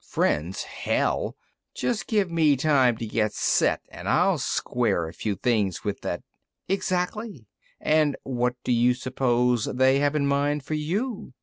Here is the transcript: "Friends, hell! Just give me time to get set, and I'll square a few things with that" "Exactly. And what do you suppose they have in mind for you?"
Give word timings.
"Friends, 0.07 0.63
hell! 0.63 1.35
Just 1.75 2.07
give 2.07 2.31
me 2.31 2.55
time 2.57 2.97
to 2.97 3.05
get 3.05 3.33
set, 3.33 3.81
and 3.89 4.09
I'll 4.09 4.39
square 4.39 5.07
a 5.07 5.13
few 5.13 5.35
things 5.35 5.83
with 5.83 6.01
that" 6.01 6.23
"Exactly. 6.67 7.45
And 7.79 8.17
what 8.23 8.55
do 8.63 8.71
you 8.71 8.95
suppose 8.95 9.65
they 9.65 9.99
have 9.99 10.15
in 10.15 10.25
mind 10.25 10.63
for 10.63 10.73
you?" 10.73 11.35